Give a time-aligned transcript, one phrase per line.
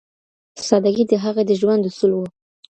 [0.67, 2.19] سادگي د هغې د ژوند اصول و.